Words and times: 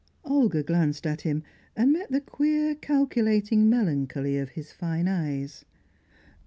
Olga 0.25 0.63
glanced 0.63 1.05
at 1.05 1.21
him, 1.21 1.43
and 1.75 1.93
met 1.93 2.09
the 2.09 2.21
queer 2.21 2.73
calculating 2.73 3.69
melancholy 3.69 4.35
of 4.35 4.49
his 4.49 4.71
fine 4.71 5.07
eyes. 5.07 5.63